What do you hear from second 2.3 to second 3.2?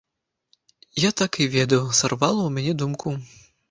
ў мяне думку.